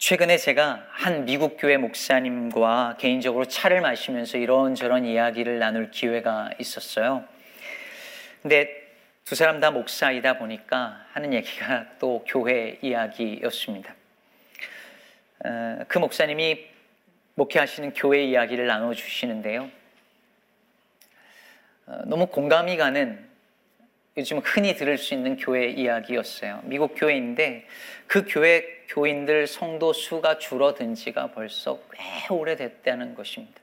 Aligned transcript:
최근에 0.00 0.38
제가 0.38 0.86
한 0.88 1.26
미국 1.26 1.58
교회 1.58 1.76
목사님과 1.76 2.96
개인적으로 2.98 3.44
차를 3.44 3.82
마시면서 3.82 4.38
이런저런 4.38 5.04
이야기를 5.04 5.58
나눌 5.58 5.90
기회가 5.90 6.50
있었어요. 6.58 7.22
근데 8.40 8.94
두 9.26 9.34
사람 9.34 9.60
다 9.60 9.70
목사이다 9.70 10.38
보니까 10.38 11.04
하는 11.12 11.34
얘기가 11.34 11.84
또 12.00 12.24
교회 12.26 12.78
이야기였습니다. 12.80 13.94
어, 15.44 15.78
그 15.86 15.98
목사님이 15.98 16.66
목회하시는 17.34 17.92
교회 17.92 18.24
이야기를 18.24 18.66
나눠주시는데요. 18.66 19.70
어, 21.88 21.98
너무 22.06 22.26
공감이 22.28 22.78
가는 22.78 23.29
요즘 24.16 24.38
흔히 24.38 24.74
들을 24.74 24.98
수 24.98 25.14
있는 25.14 25.36
교회 25.36 25.68
이야기였어요. 25.68 26.62
미국 26.64 26.94
교회인데 26.96 27.66
그 28.06 28.24
교회 28.28 28.64
교인들 28.88 29.46
성도 29.46 29.92
수가 29.92 30.38
줄어든 30.38 30.94
지가 30.94 31.30
벌써 31.30 31.80
꽤 31.94 32.34
오래됐다는 32.34 33.14
것입니다. 33.14 33.60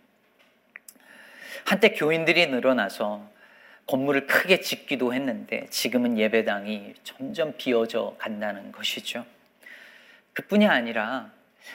한때 1.66 1.92
교인들이 1.92 2.48
늘어나서 2.48 3.30
건물을 3.88 4.28
크게 4.28 4.62
짓기도 4.62 5.14
했는데 5.14 5.66
지금은 5.70 6.18
예배당이 6.18 6.94
점점 7.04 7.54
비어져 7.58 8.16
간다는 8.18 8.72
것이죠. 8.72 9.26
그뿐이 10.34 10.66
아니라 10.68 11.32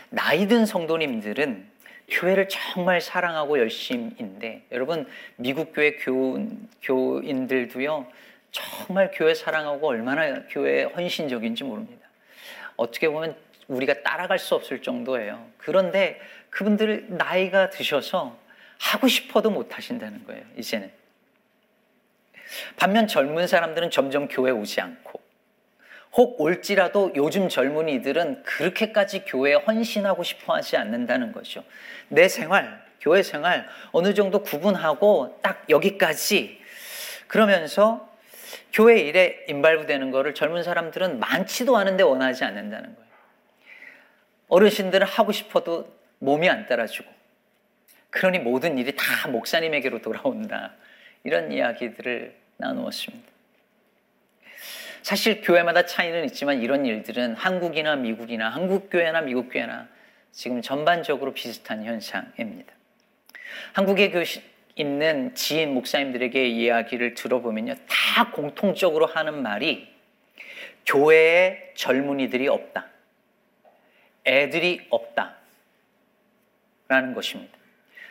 나이 0.09 0.49
든 0.49 0.65
성도님들은 0.65 1.71
교회를 2.09 2.49
정말 2.49 3.01
사랑하고 3.01 3.59
열심인데 3.59 4.67
여러분 4.73 5.07
미국 5.37 5.75
교회 5.75 5.93
교인, 5.97 6.69
교인들도요 6.83 8.07
정말 8.53 9.11
교회 9.13 9.35
사랑하고 9.35 9.89
얼마나 9.89 10.47
교회에 10.47 10.85
헌신적인지 10.85 11.65
모릅니다. 11.65 12.07
어떻게 12.77 13.09
보면 13.09 13.35
우리가 13.67 14.03
따라갈 14.03 14.39
수 14.39 14.55
없을 14.55 14.83
정도예요. 14.83 15.49
그런데 15.57 16.21
그분들 16.51 17.07
나이가 17.09 17.71
드셔서 17.71 18.39
하고 18.79 19.09
싶어도 19.09 19.51
못 19.51 19.77
하신다는 19.77 20.27
거예요, 20.27 20.45
이제는. 20.59 20.93
반면 22.77 23.09
젊은 23.09 23.47
사람들은 23.47 23.91
점점 23.91 24.29
교회 24.29 24.51
오지 24.51 24.81
않고, 24.83 25.21
혹 26.15 26.39
올지라도 26.41 27.13
요즘 27.17 27.49
젊은이들은 27.49 28.43
그렇게까지 28.43 29.25
교회에 29.25 29.55
헌신하고 29.55 30.23
싶어 30.23 30.55
하지 30.55 30.77
않는다는 30.77 31.33
거죠. 31.33 31.65
내 32.09 32.29
생활, 32.29 32.85
교회 33.01 33.23
생활 33.23 33.67
어느 33.93 34.13
정도 34.13 34.43
구분하고 34.43 35.41
딱 35.43 35.65
여기까지 35.71 36.61
그러면서 37.29 38.12
교회 38.73 39.01
일에 39.01 39.45
임발부되는 39.49 40.11
것을 40.11 40.35
젊은 40.35 40.63
사람들은 40.63 41.19
많지도 41.19 41.77
않은데 41.77 42.03
원하지 42.03 42.45
않는다는 42.45 42.95
거예요. 42.95 43.13
어르신들은 44.49 45.07
하고 45.07 45.33
싶어도 45.33 45.93
몸이 46.19 46.49
안 46.49 46.67
따라주고 46.67 47.11
그러니 48.11 48.39
모든 48.39 48.79
일이 48.79 48.95
다 48.95 49.29
목사님에게로 49.29 50.03
돌아온다. 50.03 50.75
이런 51.25 51.51
이야기들을 51.51 52.35
나누었습니다. 52.59 53.33
사실 55.03 55.41
교회마다 55.41 55.87
차이는 55.87 56.25
있지만 56.27 56.61
이런 56.63 56.87
일들은 56.87 57.35
한국이나 57.35 57.97
미국이나 57.97 58.51
한국 58.51 58.89
교회나 58.91 59.23
미국 59.23 59.49
교회나 59.51 59.89
지금 60.31 60.63
전반적으로 60.63 61.33
비슷한 61.33 61.85
현상입니다. 61.85 62.73
한국의 63.73 64.13
교시, 64.13 64.43
있는 64.77 65.35
지인 65.35 65.75
목사님들에게 65.75 66.47
이야기를 66.49 67.15
들어보면요. 67.15 67.75
다 67.89 68.31
공통적으로 68.31 69.07
하는 69.07 69.43
말이 69.43 69.93
교회에 70.87 71.73
젊은이들이 71.75 72.49
없다. 72.49 72.87
애들이 74.27 74.87
없다. 74.91 75.37
라는 76.89 77.15
것입니다. 77.15 77.57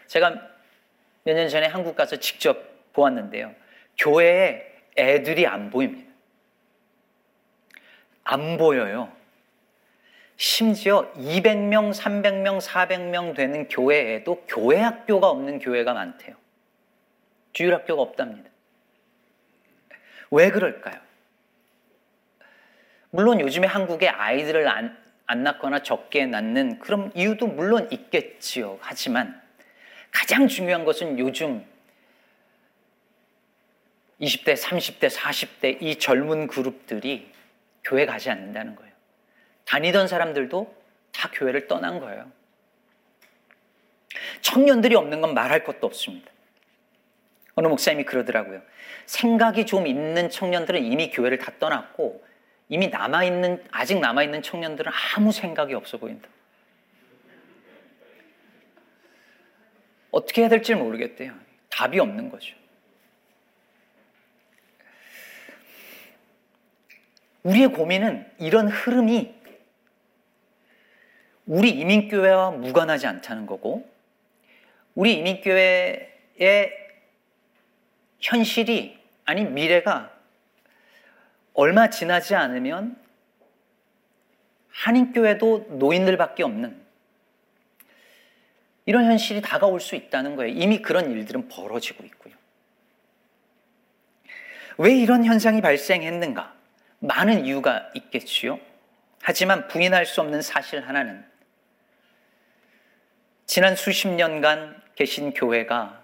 제가 0.07 0.49
몇 1.23 1.35
년 1.35 1.49
전에 1.49 1.67
한국 1.67 1.95
가서 1.95 2.15
직접 2.17 2.93
보았는데요. 2.93 3.53
교회에 3.97 4.65
애들이 4.97 5.45
안 5.45 5.69
보입니다. 5.69 6.09
안 8.23 8.57
보여요. 8.57 9.11
심지어 10.37 11.11
200명, 11.13 11.93
300명, 11.93 12.59
400명 12.59 13.35
되는 13.35 13.67
교회에도 13.67 14.43
교회 14.47 14.79
학교가 14.79 15.29
없는 15.29 15.59
교회가 15.59 15.93
많대요. 15.93 16.35
주일학교가 17.53 18.01
없답니다. 18.01 18.49
왜 20.31 20.49
그럴까요? 20.49 20.99
물론 23.09 23.41
요즘에 23.41 23.67
한국에 23.67 24.07
아이들을 24.07 24.67
안, 24.67 24.97
안 25.25 25.43
낳거나 25.43 25.83
적게 25.83 26.25
낳는 26.25 26.79
그런 26.79 27.11
이유도 27.13 27.47
물론 27.47 27.89
있겠지요. 27.91 28.79
하지만 28.81 29.41
가장 30.11 30.47
중요한 30.47 30.85
것은 30.85 31.19
요즘 31.19 31.65
20대, 34.21 34.55
30대, 34.55 35.09
40대 35.09 35.81
이 35.81 35.97
젊은 35.97 36.47
그룹들이 36.47 37.31
교회 37.83 38.05
가지 38.05 38.29
않는다는 38.29 38.75
거예요. 38.75 38.91
다니던 39.65 40.07
사람들도 40.07 40.81
다 41.11 41.29
교회를 41.33 41.67
떠난 41.67 41.99
거예요. 41.99 42.31
청년들이 44.41 44.95
없는 44.95 45.21
건 45.21 45.33
말할 45.33 45.63
것도 45.63 45.87
없습니다. 45.87 46.31
어느 47.55 47.67
목사님이 47.67 48.05
그러더라고요. 48.05 48.61
생각이 49.05 49.65
좀 49.65 49.87
있는 49.87 50.29
청년들은 50.29 50.83
이미 50.83 51.09
교회를 51.11 51.37
다 51.37 51.51
떠났고 51.59 52.23
이미 52.69 52.87
남아 52.87 53.25
있는, 53.25 53.61
아직 53.71 53.99
남아 53.99 54.23
있는 54.23 54.41
청년들은 54.41 54.91
아무 55.15 55.31
생각이 55.31 55.73
없어 55.73 55.97
보인다. 55.97 56.29
어떻게 60.11 60.41
해야 60.41 60.49
될지 60.49 60.73
모르겠대요. 60.75 61.33
답이 61.69 61.99
없는 61.99 62.29
거죠. 62.29 62.55
우리의 67.43 67.69
고민은 67.69 68.29
이런 68.39 68.67
흐름이 68.67 69.35
우리 71.47 71.69
이민교회와 71.71 72.51
무관하지 72.51 73.07
않다는 73.07 73.45
거고, 73.47 73.89
우리 74.95 75.15
이민교회의 75.15 76.80
현실이 78.21 78.99
아니 79.25 79.43
미래가 79.43 80.11
얼마 81.53 81.89
지나지 81.89 82.35
않으면 82.35 82.95
한인교회도 84.69 85.67
노인들밖에 85.71 86.43
없는 86.43 86.79
이런 88.85 89.05
현실이 89.05 89.41
다가올 89.41 89.79
수 89.79 89.95
있다는 89.95 90.35
거예요. 90.35 90.53
이미 90.55 90.81
그런 90.81 91.11
일들은 91.11 91.49
벌어지고 91.49 92.03
있고요. 92.05 92.33
왜 94.77 94.95
이런 94.95 95.25
현상이 95.25 95.61
발생했는가? 95.61 96.55
많은 96.99 97.45
이유가 97.45 97.89
있겠지요. 97.93 98.59
하지만 99.21 99.67
부인할 99.67 100.05
수 100.05 100.21
없는 100.21 100.41
사실 100.41 100.87
하나는 100.87 101.23
지난 103.45 103.75
수십 103.75 104.07
년간 104.07 104.81
계신 104.95 105.33
교회가 105.33 106.00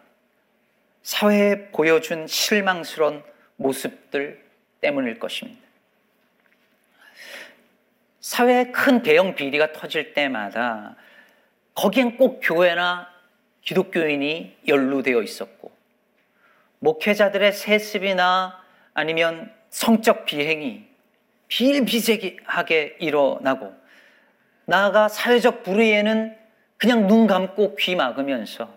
사회에 1.08 1.70
보여준 1.70 2.28
실망스러운 2.28 3.24
모습들 3.56 4.44
때문일 4.82 5.20
것입니다. 5.20 5.62
사회에 8.20 8.72
큰 8.72 9.02
대형 9.04 9.34
비리가 9.34 9.72
터질 9.72 10.14
때마다 10.14 10.98
거기엔 11.76 12.18
꼭 12.18 12.42
교회나 12.44 13.10
기독교인이 13.62 14.58
연루되어 14.68 15.22
있었고, 15.22 15.72
목회자들의 16.80 17.54
세습이나 17.54 18.62
아니면 18.94 19.54
성적 19.70 20.26
비행이 20.26 20.86
비일비재하게 21.48 22.98
일어나고, 23.00 23.74
나아가 24.66 25.08
사회적 25.08 25.64
불의에는 25.64 26.38
그냥 26.76 27.08
눈 27.08 27.28
감고 27.28 27.78
귀 27.78 27.96
막으면서 27.96 28.77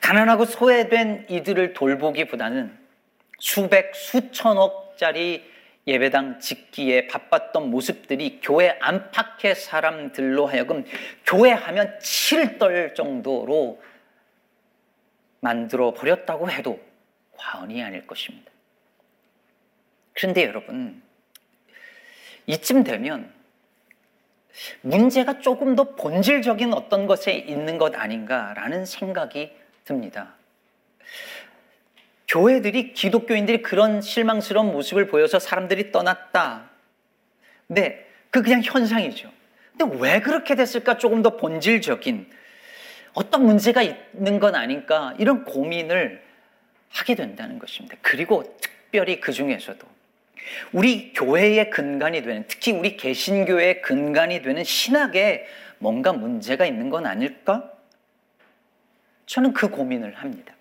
가난하고 0.00 0.44
소외된 0.44 1.26
이들을 1.28 1.72
돌보기보다는 1.74 2.78
수백, 3.38 3.94
수천억짜리 3.94 5.52
예배당 5.86 6.40
짓기에 6.40 7.08
바빴던 7.08 7.70
모습들이 7.70 8.40
교회 8.42 8.76
안팎의 8.80 9.54
사람들로 9.54 10.46
하여금 10.46 10.84
교회 11.26 11.50
하면 11.50 11.98
칠떨 12.00 12.94
정도로 12.94 13.82
만들어 15.40 15.92
버렸다고 15.92 16.50
해도 16.50 16.80
과언이 17.36 17.82
아닐 17.82 18.06
것입니다. 18.06 18.50
그런데 20.14 20.44
여러분, 20.44 21.02
이쯤 22.46 22.84
되면 22.84 23.30
문제가 24.80 25.40
조금 25.40 25.74
더 25.76 25.94
본질적인 25.96 26.72
어떤 26.72 27.06
것에 27.06 27.32
있는 27.34 27.76
것 27.76 27.94
아닌가라는 27.94 28.86
생각이 28.86 29.52
듭니다. 29.84 30.34
교회들이 32.28 32.94
기독교인들이 32.94 33.62
그런 33.62 34.00
실망스러운 34.00 34.72
모습을 34.72 35.06
보여서 35.06 35.38
사람들이 35.38 35.92
떠났다. 35.92 36.70
네, 37.68 38.06
그 38.30 38.42
그냥 38.42 38.62
현상이죠. 38.62 39.30
근데 39.76 39.96
왜 39.98 40.20
그렇게 40.20 40.54
됐을까? 40.54 40.98
조금 40.98 41.22
더 41.22 41.36
본질적인 41.36 42.30
어떤 43.12 43.44
문제가 43.44 43.82
있는 43.82 44.40
건 44.40 44.54
아닐까? 44.54 45.14
이런 45.18 45.44
고민을 45.44 46.22
하게 46.88 47.14
된다는 47.14 47.58
것입니다. 47.58 47.96
그리고 48.02 48.56
특별히 48.60 49.20
그 49.20 49.32
중에서도 49.32 49.86
우리 50.72 51.12
교회의 51.12 51.70
근간이 51.70 52.22
되는 52.22 52.44
특히 52.48 52.72
우리 52.72 52.96
개신교회의 52.96 53.82
근간이 53.82 54.42
되는 54.42 54.64
신학에 54.64 55.46
뭔가 55.78 56.12
문제가 56.12 56.66
있는 56.66 56.90
건 56.90 57.06
아닐까? 57.06 57.70
저는 59.26 59.52
그 59.52 59.68
고민을 59.68 60.14
합니다. 60.14 60.54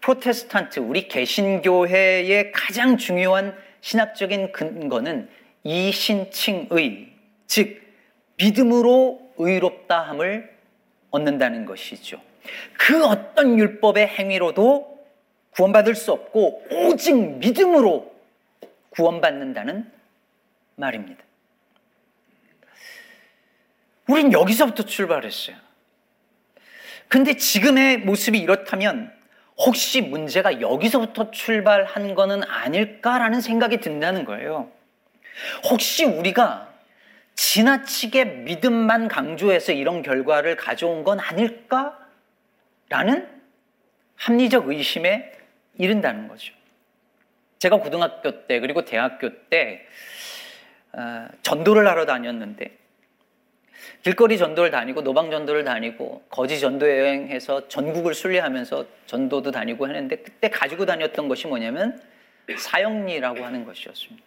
프로테스탄트 0.00 0.80
우리 0.80 1.08
개신교회의 1.08 2.52
가장 2.52 2.96
중요한 2.96 3.56
신학적인 3.80 4.52
근거는 4.52 5.28
이신칭의 5.64 7.12
즉 7.46 7.82
믿음으로 8.36 9.32
의롭다함을 9.38 10.56
얻는다는 11.10 11.64
것이죠. 11.64 12.20
그 12.78 13.04
어떤 13.04 13.58
율법의 13.58 14.06
행위로도 14.08 14.98
구원받을 15.50 15.94
수 15.94 16.12
없고 16.12 16.64
오직 16.70 17.14
믿음으로 17.38 18.14
구원받는다는 18.90 19.90
말입니다. 20.76 21.24
우린 24.08 24.32
여기서부터 24.32 24.84
출발했어요. 24.84 25.67
근데 27.08 27.34
지금의 27.34 27.98
모습이 27.98 28.38
이렇다면 28.38 29.12
혹시 29.56 30.00
문제가 30.00 30.60
여기서부터 30.60 31.30
출발한 31.30 32.14
거는 32.14 32.42
아닐까라는 32.44 33.40
생각이 33.40 33.78
든다는 33.78 34.24
거예요. 34.24 34.70
혹시 35.70 36.04
우리가 36.04 36.72
지나치게 37.34 38.24
믿음만 38.24 39.08
강조해서 39.08 39.72
이런 39.72 40.02
결과를 40.02 40.56
가져온 40.56 41.04
건 41.04 41.20
아닐까? 41.20 41.98
라는 42.88 43.28
합리적 44.16 44.68
의심에 44.68 45.32
이른다는 45.76 46.28
거죠. 46.28 46.52
제가 47.58 47.78
고등학교 47.78 48.46
때 48.46 48.60
그리고 48.60 48.84
대학교 48.84 49.30
때 49.48 49.86
어, 50.92 51.28
전도를 51.42 51.86
하러 51.86 52.06
다녔는데 52.06 52.76
길거리 54.02 54.38
전도를 54.38 54.70
다니고 54.70 55.02
노방 55.02 55.30
전도를 55.30 55.64
다니고 55.64 56.24
거지 56.30 56.60
전도 56.60 56.88
여행해서 56.88 57.68
전국을 57.68 58.14
순례하면서 58.14 58.86
전도도 59.06 59.50
다니고 59.50 59.86
했는데 59.88 60.16
그때 60.16 60.48
가지고 60.48 60.86
다녔던 60.86 61.28
것이 61.28 61.46
뭐냐면 61.46 62.00
사형리라고 62.56 63.44
하는 63.44 63.64
것이었습니다. 63.64 64.24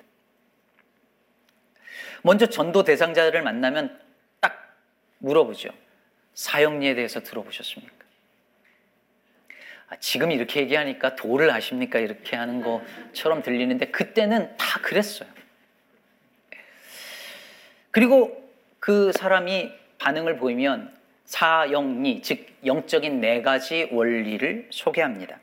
먼저 2.24 2.45
전도 2.45 2.83
대상자를 2.83 3.42
만나면 3.42 4.00
딱 4.39 4.77
물어보죠. 5.19 5.69
사형리에 6.33 6.95
대해서 6.95 7.21
들어보셨습니까? 7.21 8.01
아, 9.89 9.95
지금 10.00 10.31
이렇게 10.31 10.62
얘기하니까 10.62 11.15
도를 11.15 11.50
아십니까? 11.51 12.00
이렇게 12.00 12.36
하는 12.36 12.62
것처럼 12.62 13.42
들리는데 13.42 13.88
그때는 13.88 14.56
다 14.57 14.80
그랬어요. 14.81 15.27
그리고 17.92 18.40
그 18.81 19.11
사람이 19.11 19.71
반응을 19.99 20.37
보이면 20.37 20.91
사영리, 21.25 22.23
즉 22.23 22.47
영적인 22.65 23.21
네 23.21 23.43
가지 23.43 23.87
원리를 23.91 24.69
소개합니다. 24.71 25.39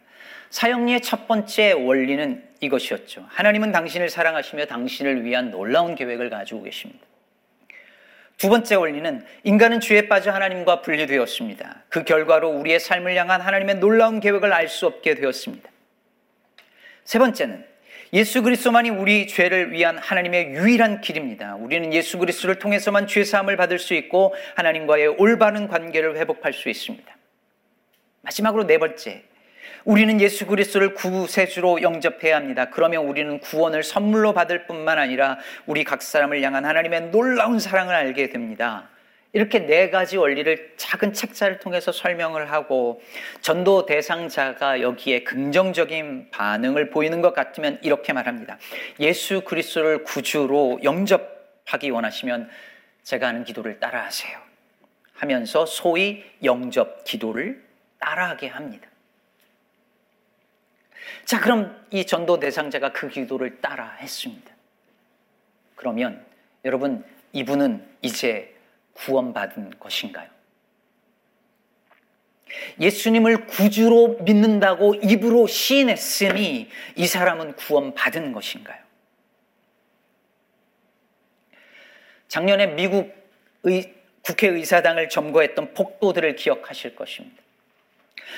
사형리의 0.51 1.03
첫 1.03 1.29
번째 1.29 1.73
원리는 1.73 2.45
이것이었죠. 2.61 3.25
하나님은 3.29 3.71
당신을 3.71 4.09
사랑하시며 4.11 4.67
당신을 4.67 5.25
위한 5.25 5.53
놀라운 5.53 5.95
계획을 5.95 6.31
가지고 6.31 6.65
계십니다. 6.65 7.07
두 8.39 8.49
번째 8.49 8.75
원리는 8.75 9.25
인간은 9.45 9.79
죄에 9.79 10.09
빠져 10.09 10.33
하나님과 10.33 10.83
분리되었습니다. 10.83 11.85
그 11.89 12.03
결과로 12.03 12.51
우리의 12.51 12.81
삶을 12.81 13.15
향한 13.15 13.41
하나님의 13.41 13.77
놀라운 13.77 14.19
계획을 14.19 14.53
알 14.53 14.67
수 14.67 14.87
없게 14.87 15.15
되었습니다. 15.15 15.71
세 17.05 17.21
번째는 17.21 17.65
예수 18.13 18.43
그리스도만이 18.43 18.89
우리 18.91 19.27
죄를 19.27 19.73
위한 19.73 19.99
하나님의 19.99 20.53
유일한 20.53 21.01
길입니다. 21.03 21.57
우리는 21.57 21.93
예수 21.93 22.19
그리스도를 22.19 22.59
통해서만 22.59 23.07
죄 23.07 23.23
사함을 23.23 23.57
받을 23.57 23.79
수 23.79 23.93
있고 23.95 24.35
하나님과의 24.57 25.09
올바른 25.19 25.69
관계를 25.69 26.17
회복할 26.17 26.55
수 26.55 26.71
있습니다. 26.71 27.17
마지막으로 28.23 28.67
네 28.67 28.79
번째. 28.79 29.25
우리는 29.85 30.21
예수 30.21 30.47
그리스도를 30.47 30.95
구세주로 30.95 31.83
영접해야 31.83 32.37
합니다. 32.37 32.71
그러면 32.71 33.05
우리는 33.05 33.39
구원을 33.41 33.83
선물로 33.83 34.33
받을 34.33 34.67
뿐만 34.67 34.99
아니라 34.99 35.39
우리 35.67 35.85
각 35.85 36.03
사람을 36.03 36.43
향한 36.43 36.65
하나님의 36.65 37.11
놀라운 37.11 37.59
사랑을 37.59 37.95
알게 37.95 38.31
됩니다. 38.31 38.89
이렇게 39.33 39.61
네 39.61 39.91
가지 39.91 40.17
원리를 40.17 40.75
작은 40.77 41.13
책자를 41.13 41.59
통해서 41.59 41.93
설명을 41.93 42.51
하고 42.51 43.03
전도 43.43 43.85
대상자가 43.85 44.81
여기에 44.81 45.25
긍정적인 45.25 46.31
반응을 46.31 46.91
보이는 46.91 47.21
것 47.21 47.35
같으면 47.35 47.79
이렇게 47.83 48.13
말합니다. 48.13 48.59
예수 49.01 49.43
그리스도를 49.43 50.05
구주로 50.05 50.81
영접하기 50.83 51.91
원하시면 51.91 52.49
제가 53.03 53.29
하는 53.29 53.45
기도를 53.45 53.81
따라하세요. 53.81 54.39
하면서 55.13 55.67
소위 55.67 56.25
영접 56.43 57.05
기도를 57.05 57.63
따라하게 57.99 58.49
합니다. 58.49 58.89
자, 61.25 61.41
그럼 61.41 61.77
이 61.91 62.07
전도 62.07 62.39
대상자가 62.39 62.93
그 62.93 63.09
기도를 63.09 63.61
따라 63.61 63.97
했습니다. 64.01 64.51
그러면 65.75 66.25
여러분, 66.65 67.05
이분은 67.33 67.87
이제 68.01 68.58
구원받은 68.99 69.79
것인가요? 69.79 70.29
예수님을 72.81 73.47
구주로 73.47 74.19
믿는다고 74.21 74.95
입으로 74.95 75.47
시인했으니 75.47 76.69
이 76.97 77.07
사람은 77.07 77.55
구원받은 77.55 78.33
것인가요? 78.33 78.79
작년에 82.29 82.67
미국 82.69 83.15
의, 83.65 83.95
국회의사당을 84.23 85.09
점거했던 85.09 85.75
폭도들을 85.75 86.37
기억하실 86.37 86.97
것입니다. 86.97 87.43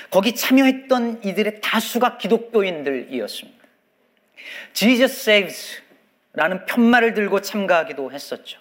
거기 0.09 0.35
참여했던 0.35 1.23
이들의 1.23 1.59
다수가 1.61 2.17
기독교인들이었습니다. 2.17 3.61
Jesus 4.73 5.29
Saves라는 5.29 6.65
편말을 6.65 7.13
들고 7.13 7.41
참가하기도 7.41 8.11
했었죠. 8.11 8.59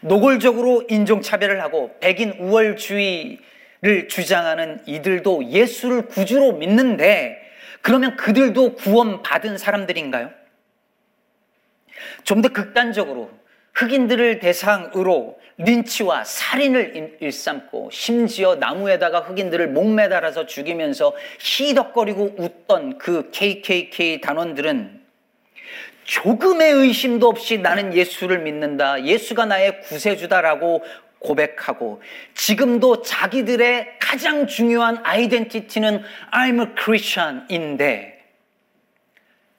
노골적으로 0.00 0.84
인종차별을 0.88 1.62
하고 1.62 1.94
백인 2.00 2.32
우월주의를 2.38 4.08
주장하는 4.08 4.82
이들도 4.86 5.46
예수를 5.46 6.06
구주로 6.06 6.52
믿는데 6.52 7.38
그러면 7.82 8.16
그들도 8.16 8.74
구원받은 8.76 9.58
사람들인가요? 9.58 10.30
좀 12.24 12.42
더 12.42 12.48
극단적으로 12.48 13.30
흑인들을 13.74 14.38
대상으로 14.38 15.38
린치와 15.58 16.24
살인을 16.24 17.18
일삼고 17.20 17.90
심지어 17.92 18.56
나무에다가 18.56 19.20
흑인들을 19.20 19.68
목매달아서 19.68 20.46
죽이면서 20.46 21.14
희덕거리고 21.40 22.34
웃던 22.38 22.98
그 22.98 23.30
KKK 23.30 24.20
단원들은 24.20 25.03
조금의 26.04 26.72
의심도 26.72 27.28
없이 27.28 27.58
나는 27.58 27.94
예수를 27.94 28.40
믿는다. 28.40 29.04
예수가 29.04 29.46
나의 29.46 29.80
구세주다라고 29.82 30.84
고백하고 31.18 32.02
지금도 32.34 33.02
자기들의 33.02 33.98
가장 33.98 34.46
중요한 34.46 35.00
아이덴티티는 35.02 36.02
I'm 36.32 36.60
a 36.60 36.74
Christian인데 36.78 38.22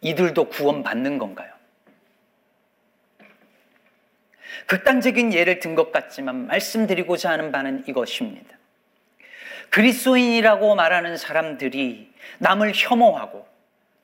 이들도 0.01 0.49
구원받는 0.49 1.17
건가요? 1.17 1.51
극단적인 4.67 5.33
예를 5.33 5.59
든 5.59 5.75
것 5.75 5.91
같지만 5.91 6.47
말씀드리고자 6.47 7.31
하는 7.31 7.51
바는 7.51 7.83
이것입니다. 7.87 8.55
그리스도인이라고 9.71 10.75
말하는 10.75 11.17
사람들이 11.17 12.13
남을 12.37 12.73
혐오하고 12.75 13.47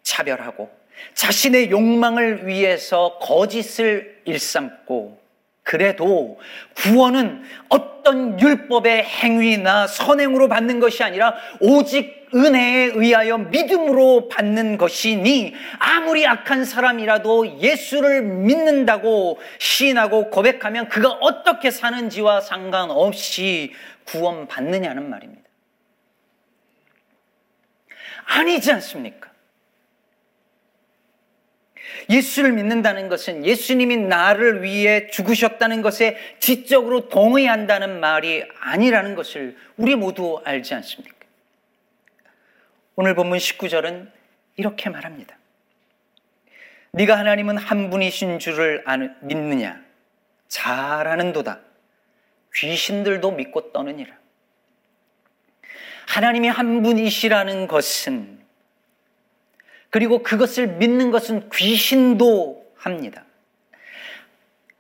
차별하고 0.02 0.81
자신의 1.14 1.72
욕망을 1.72 2.48
위해서 2.48 3.18
거짓을 3.20 4.22
일삼고 4.26 5.20
그래도 5.64 6.40
구원은 6.76 7.44
어떤 7.70 8.40
율법의 8.40 9.04
행위나 9.04 9.88
선행으로 9.88 10.48
받는 10.48 10.80
것이 10.80 11.04
아니라 11.04 11.36
오직 11.60 12.22
은혜에 12.34 12.92
의하여 12.96 13.38
믿음으로 13.38 14.30
받는 14.30 14.78
것이니 14.78 15.54
아무리 15.80 16.26
악한 16.26 16.66
사람이라도 16.66 17.60
예수를 17.60 18.22
믿는다고 18.22 19.40
시인하고 19.60 20.30
고백하면 20.30 20.88
그가 20.88 21.10
어떻게 21.10 21.72
사는지와 21.72 22.42
상관없이 22.42 23.74
구원받느냐는 24.06 25.10
말입니다. 25.10 25.42
아니지 28.26 28.72
않습니까? 28.72 29.31
예수를 32.10 32.54
믿는다는 32.54 33.10
것은 33.10 33.46
예수님이 33.46 33.98
나를 33.98 34.64
위해 34.64 35.08
죽으셨다는 35.08 35.82
것에 35.82 36.18
지적으로 36.40 37.10
동의한다는 37.10 38.00
말이 38.00 38.44
아니라는 38.60 39.16
것을 39.16 39.58
우리 39.78 39.96
모두 39.96 40.42
알지 40.44 40.74
않습니까? 40.76 41.16
오늘 42.96 43.16
본문 43.16 43.38
19절은 43.38 44.12
이렇게 44.58 44.90
말합니다. 44.90 45.38
네가 46.92 47.18
하나님은 47.18 47.58
한 47.58 47.90
분이신 47.90 48.40
줄을 48.40 48.84
믿느냐? 49.22 49.82
잘하는도다. 50.50 51.62
귀신들도 52.54 53.32
믿고 53.32 53.72
떠느니라. 53.72 54.14
하나님이 56.08 56.50
한 56.50 56.84
분이시라는 56.84 57.68
것은 57.68 58.41
그리고 59.92 60.24
그것을 60.24 60.68
믿는 60.68 61.12
것은 61.12 61.50
귀신도 61.54 62.66
합니다. 62.76 63.26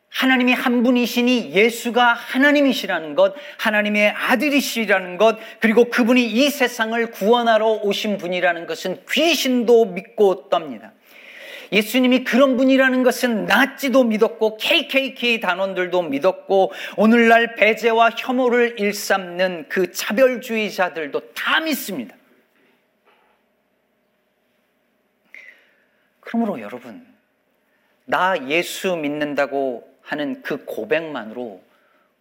하나님이 0.10 0.53
한 0.53 0.84
분이시니 0.84 1.51
예수가 1.51 2.13
하나님이시라는 2.13 3.15
것, 3.15 3.34
하나님의 3.58 4.10
아들이시라는 4.10 5.18
것, 5.18 5.38
그리고 5.60 5.86
그분이 5.86 6.25
이 6.25 6.50
세상을 6.50 7.12
구원하러 7.12 7.82
오신 7.84 8.18
분이라는 8.18 8.65
것은 8.65 9.03
귀신도 9.10 9.86
믿고 9.86 10.50
떱니다. 10.50 10.91
예수님이 11.72 12.25
그런 12.25 12.58
분이라는 12.58 13.03
것은 13.03 13.46
나치도 13.46 14.03
믿었고 14.03 14.58
KKK 14.58 15.39
단원들도 15.39 16.01
믿었고 16.03 16.74
오늘날 16.98 17.56
배제와 17.56 18.12
혐오를 18.18 18.75
일삼는 18.77 19.68
그 19.70 19.91
차별주의자들도 19.91 21.34
다 21.34 21.62
믿습니다. 21.62 22.15
그러므로 26.32 26.62
여러분, 26.62 27.06
나 28.06 28.48
예수 28.48 28.96
믿는다고 28.96 29.86
하는 30.02 30.42
그 30.42 30.64
고백만으로 30.64 31.62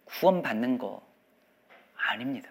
구원받는 0.03 0.77
거 0.77 1.01
아닙니다. 1.95 2.49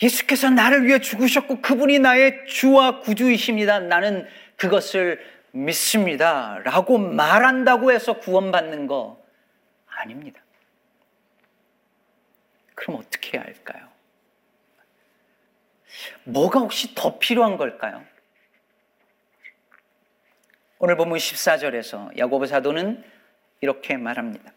예수께서 0.00 0.50
나를 0.50 0.86
위해 0.86 1.00
죽으셨고 1.00 1.60
그분이 1.60 1.98
나의 1.98 2.46
주와 2.46 3.00
구주이십니다. 3.00 3.80
나는 3.80 4.28
그것을 4.54 5.20
믿습니다. 5.50 6.60
라고 6.62 6.96
말한다고 6.96 7.90
해서 7.90 8.20
구원받는 8.20 8.86
거 8.86 9.20
아닙니다. 9.88 10.40
그럼 12.76 13.00
어떻게 13.00 13.38
해야 13.38 13.44
할까요? 13.44 13.88
뭐가 16.22 16.60
혹시 16.60 16.94
더 16.94 17.18
필요한 17.18 17.56
걸까요? 17.56 18.08
오늘 20.82 20.96
본문 20.96 21.18
14절에서 21.18 22.16
야고보 22.16 22.46
사도는 22.46 23.04
이렇게 23.60 23.98
말합니다. 23.98 24.50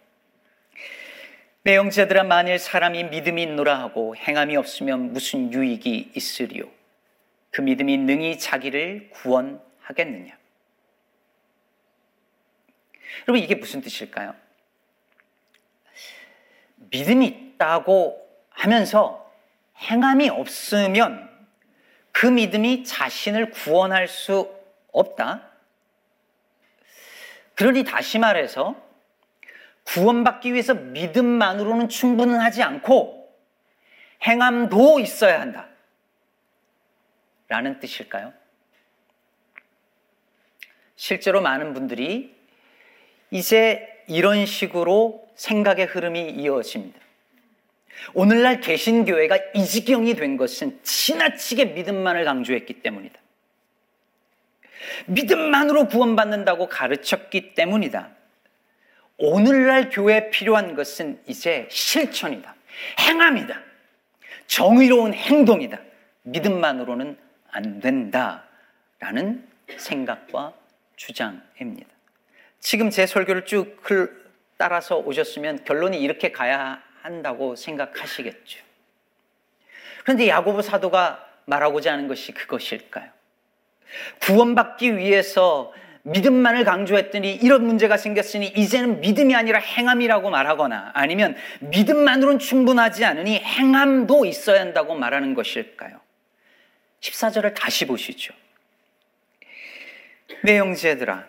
내 1.63 1.75
형제들아 1.75 2.23
만일 2.23 2.59
사람이 2.59 3.03
믿음이 3.03 3.43
있노라 3.43 3.77
하고 3.77 4.15
행함이 4.15 4.55
없으면 4.55 5.11
무슨 5.11 5.51
유익이 5.51 6.13
있으리요 6.15 6.63
그 7.51 7.59
믿음이 7.59 7.97
능히 7.97 8.39
자기를 8.39 9.09
구원하겠느냐 9.11 10.37
여러분 13.27 13.43
이게 13.43 13.55
무슨 13.55 13.81
뜻일까요? 13.81 14.33
믿음이 16.77 17.27
있다고 17.27 18.25
하면서 18.49 19.29
행함이 19.77 20.29
없으면 20.29 21.29
그 22.13 22.27
믿음이 22.27 22.85
자신을 22.85 23.51
구원할 23.51 24.07
수 24.07 24.49
없다. 24.93 25.52
그러니 27.55 27.83
다시 27.83 28.19
말해서 28.19 28.75
구원받기 29.83 30.53
위해서 30.53 30.73
믿음만으로는 30.73 31.89
충분하지 31.89 32.63
않고 32.63 33.23
행함도 34.25 34.99
있어야 34.99 35.41
한다. 35.41 35.67
라는 37.47 37.79
뜻일까요? 37.79 38.33
실제로 40.95 41.41
많은 41.41 41.73
분들이 41.73 42.33
이제 43.29 44.03
이런 44.07 44.45
식으로 44.45 45.27
생각의 45.35 45.85
흐름이 45.87 46.31
이어집니다. 46.31 46.99
오늘날 48.13 48.59
개신교회가 48.59 49.37
이 49.53 49.65
지경이 49.65 50.15
된 50.15 50.37
것은 50.37 50.79
지나치게 50.83 51.65
믿음만을 51.65 52.25
강조했기 52.25 52.81
때문이다. 52.81 53.19
믿음만으로 55.07 55.87
구원받는다고 55.87 56.67
가르쳤기 56.67 57.55
때문이다. 57.55 58.09
오늘날 59.17 59.89
교회에 59.89 60.29
필요한 60.29 60.75
것은 60.75 61.21
이제 61.27 61.67
실천이다. 61.69 62.55
행함이다. 62.99 63.59
정의로운 64.47 65.13
행동이다. 65.13 65.79
믿음만으로는 66.23 67.17
안 67.51 67.79
된다. 67.79 68.43
라는 68.99 69.47
생각과 69.77 70.53
주장입니다. 70.95 71.89
지금 72.59 72.89
제 72.89 73.05
설교를 73.05 73.45
쭉 73.45 73.81
따라서 74.57 74.97
오셨으면 74.97 75.65
결론이 75.65 75.99
이렇게 75.99 76.31
가야 76.31 76.81
한다고 77.01 77.55
생각하시겠죠. 77.55 78.63
그런데 80.03 80.27
야고보 80.29 80.61
사도가 80.61 81.27
말하고자 81.45 81.91
하는 81.91 82.07
것이 82.07 82.31
그것일까요? 82.31 83.09
구원받기 84.21 84.97
위해서 84.97 85.73
믿음만을 86.03 86.65
강조했더니 86.65 87.33
이런 87.35 87.65
문제가 87.65 87.95
생겼으니 87.97 88.47
이제는 88.47 88.99
믿음이 88.99 89.35
아니라 89.35 89.59
행함이라고 89.59 90.29
말하거나 90.29 90.91
아니면 90.93 91.35
믿음만으로는 91.61 92.39
충분하지 92.39 93.05
않으니 93.05 93.39
행함도 93.39 94.25
있어야 94.25 94.59
한다고 94.59 94.95
말하는 94.95 95.33
것일까요? 95.33 96.01
14절을 96.99 97.53
다시 97.55 97.85
보시죠. 97.87 98.33
내 100.43 100.57
형제들아, 100.57 101.25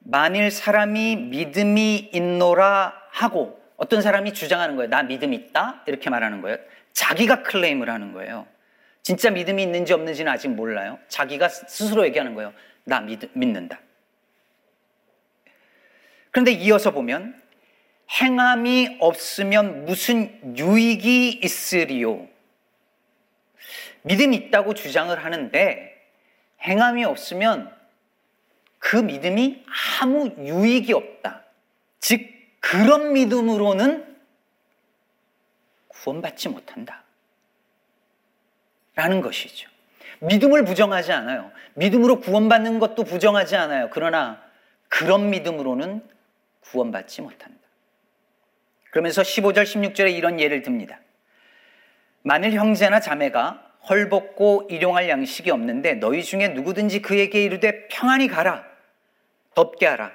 만일 0.00 0.50
사람이 0.50 1.16
믿음이 1.16 2.10
있노라 2.12 2.94
하고 3.10 3.58
어떤 3.76 4.02
사람이 4.02 4.34
주장하는 4.34 4.76
거예요. 4.76 4.90
나 4.90 5.02
믿음 5.02 5.32
있다? 5.32 5.82
이렇게 5.86 6.10
말하는 6.10 6.42
거예요. 6.42 6.58
자기가 6.92 7.42
클레임을 7.42 7.88
하는 7.88 8.12
거예요. 8.12 8.46
진짜 9.08 9.30
믿음이 9.30 9.62
있는지 9.62 9.94
없는지는 9.94 10.30
아직 10.30 10.48
몰라요. 10.48 10.98
자기가 11.08 11.48
스스로 11.48 12.04
얘기하는 12.04 12.34
거예요. 12.34 12.52
나 12.84 13.00
믿, 13.00 13.18
믿는다. 13.32 13.80
그런데 16.30 16.52
이어서 16.52 16.90
보면 16.90 17.40
행함이 18.10 18.98
없으면 19.00 19.86
무슨 19.86 20.58
유익이 20.58 21.40
있으리요? 21.42 22.28
믿음이 24.02 24.36
있다고 24.36 24.74
주장을 24.74 25.24
하는데 25.24 26.06
행함이 26.60 27.06
없으면 27.06 27.74
그 28.78 28.96
믿음이 28.96 29.64
아무 30.02 30.34
유익이 30.36 30.92
없다. 30.92 31.46
즉, 31.98 32.28
그런 32.60 33.14
믿음으로는 33.14 34.18
구원받지 35.88 36.50
못한다. 36.50 37.07
라는 38.98 39.20
것이죠. 39.20 39.70
믿음을 40.18 40.64
부정하지 40.64 41.12
않아요. 41.12 41.52
믿음으로 41.74 42.18
구원받는 42.18 42.80
것도 42.80 43.04
부정하지 43.04 43.54
않아요. 43.54 43.90
그러나 43.92 44.42
그런 44.88 45.30
믿음으로는 45.30 46.02
구원받지 46.62 47.22
못한다. 47.22 47.60
그러면서 48.90 49.22
15절, 49.22 49.62
16절에 49.62 50.12
이런 50.12 50.40
예를 50.40 50.62
듭니다. 50.62 50.98
만일 52.22 52.54
형제나 52.54 52.98
자매가 52.98 53.76
헐벗고 53.88 54.66
일용할 54.68 55.08
양식이 55.08 55.52
없는데 55.52 55.94
너희 55.94 56.24
중에 56.24 56.48
누구든지 56.48 57.00
그에게 57.00 57.44
이르되 57.44 57.86
평안히 57.86 58.26
가라, 58.26 58.64
덥게 59.54 59.86
하라, 59.86 60.10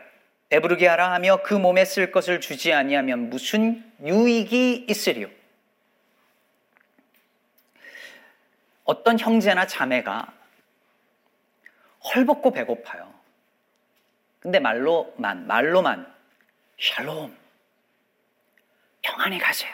배부르게 0.50 0.88
하라 0.88 1.13
하며 1.13 1.40
그 1.42 1.54
몸에 1.54 1.86
쓸 1.86 2.12
것을 2.12 2.42
주지 2.42 2.74
아니하면 2.74 3.30
무슨 3.30 3.82
유익이 4.04 4.88
있으리요? 4.90 5.30
어떤 8.84 9.18
형제나 9.18 9.68
자매가 9.68 10.34
헐벗고 12.04 12.52
배고파요. 12.52 13.13
근데 14.40 14.60
말로만, 14.60 15.48
말로만, 15.48 16.13
샬롬, 16.80 17.36
평안히 19.02 19.40
가세요. 19.40 19.72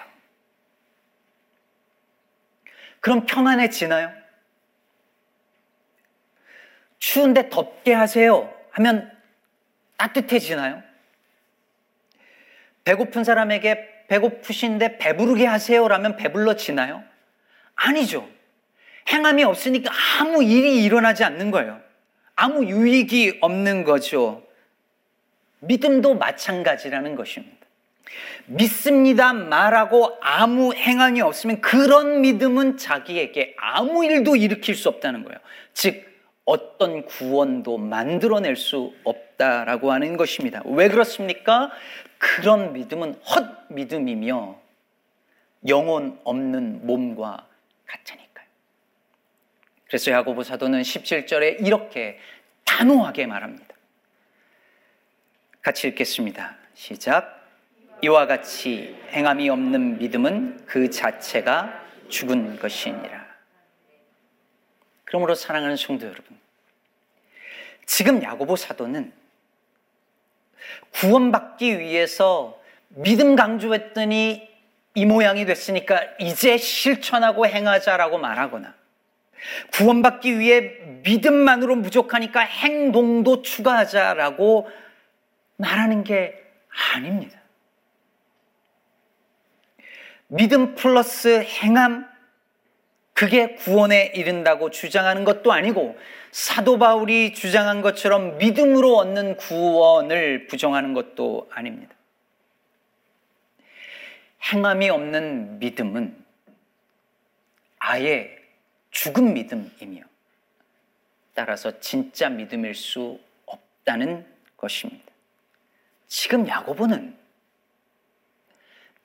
그럼 2.99 3.25
평안해지나요? 3.25 4.13
추운데 6.99 7.49
덥게 7.49 7.93
하세요 7.93 8.53
하면 8.71 9.09
따뜻해지나요? 9.97 10.83
배고픈 12.83 13.23
사람에게 13.23 14.05
배고프신데 14.07 14.97
배부르게 14.97 15.45
하세요라면 15.45 16.17
배불러지나요? 16.17 17.03
아니죠. 17.75 18.27
행함이 19.09 19.43
없으니까 19.43 19.91
아무 20.19 20.43
일이 20.43 20.83
일어나지 20.83 21.23
않는 21.23 21.51
거예요. 21.51 21.79
아무 22.35 22.65
유익이 22.65 23.39
없는 23.41 23.83
거죠. 23.83 24.43
믿음도 25.59 26.15
마찬가지라는 26.15 27.15
것입니다. 27.15 27.57
믿습니다 28.45 29.33
말하고 29.33 30.17
아무 30.21 30.73
행함이 30.73 31.21
없으면 31.21 31.61
그런 31.61 32.21
믿음은 32.21 32.77
자기에게 32.77 33.55
아무 33.57 34.05
일도 34.05 34.35
일으킬 34.35 34.75
수 34.75 34.89
없다는 34.89 35.23
거예요. 35.23 35.39
즉, 35.73 36.07
어떤 36.45 37.05
구원도 37.05 37.77
만들어낼 37.77 38.55
수 38.55 38.91
없다라고 39.03 39.91
하는 39.91 40.17
것입니다. 40.17 40.63
왜 40.65 40.89
그렇습니까? 40.89 41.69
그런 42.17 42.73
믿음은 42.73 43.15
헛 43.23 43.45
믿음이며 43.69 44.59
영혼 45.67 46.19
없는 46.23 46.87
몸과 46.87 47.45
같으니까요. 47.85 48.28
그래서 49.89 50.11
야고보 50.11 50.43
사도는 50.43 50.83
17절에 50.83 51.65
이렇게 51.65 52.19
단호하게 52.63 53.25
말합니다. 53.25 53.65
같이 55.61 55.87
읽겠습니다. 55.87 56.55
시작. 56.75 57.39
이와 58.03 58.27
같이 58.27 58.95
행함이 59.09 59.49
없는 59.49 59.97
믿음은 59.97 60.67
그 60.67 60.91
자체가 60.91 61.83
죽은 62.07 62.59
것이니라. 62.59 63.27
그러므로 65.05 65.33
사랑하는 65.33 65.75
성도 65.75 66.05
여러분, 66.05 66.39
지금 67.87 68.21
야고보 68.21 68.55
사도는 68.55 69.11
구원받기 70.91 71.79
위해서 71.79 72.61
믿음 72.89 73.35
강조했더니 73.35 74.47
이 74.93 75.05
모양이 75.05 75.45
됐으니까 75.45 76.03
이제 76.19 76.57
실천하고 76.57 77.47
행하자라고 77.47 78.19
말하거나 78.19 78.78
구원받기 79.71 80.39
위해 80.39 80.77
믿음만으로 81.03 81.81
부족하니까 81.81 82.41
행동도 82.41 83.41
추가하자라고 83.41 84.69
말하는 85.57 86.03
게 86.03 86.41
아닙니다. 86.93 87.39
믿음 90.27 90.75
플러스 90.75 91.43
행함, 91.43 92.07
그게 93.13 93.55
구원에 93.55 94.11
이른다고 94.15 94.69
주장하는 94.69 95.25
것도 95.25 95.51
아니고 95.51 95.97
사도 96.31 96.77
바울이 96.77 97.33
주장한 97.33 97.81
것처럼 97.81 98.37
믿음으로 98.37 98.95
얻는 98.95 99.37
구원을 99.37 100.47
부정하는 100.47 100.93
것도 100.93 101.49
아닙니다. 101.51 101.95
행함이 104.53 104.89
없는 104.89 105.59
믿음은 105.59 106.15
아예 107.79 108.38
죽은 108.91 109.33
믿음이며 109.33 110.03
따라서 111.33 111.79
진짜 111.79 112.29
믿음일 112.29 112.75
수 112.75 113.19
없다는 113.45 114.25
것입니다. 114.57 115.05
지금 116.07 116.47
야고보는 116.47 117.17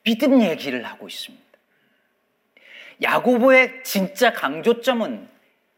믿음 0.03 0.43
얘기를 0.43 0.85
하고 0.85 1.07
있습니다. 1.07 1.45
야고보의 3.03 3.85
진짜 3.85 4.33
강조점은 4.33 5.29